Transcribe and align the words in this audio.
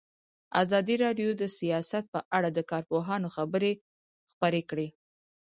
ازادي 0.61 0.95
راډیو 1.05 1.29
د 1.41 1.43
سیاست 1.57 2.05
په 2.13 2.19
اړه 2.37 2.49
د 2.53 2.59
کارپوهانو 2.71 3.27
خبرې 3.35 3.71
خپرې 4.31 4.61
کړي. 4.69 4.87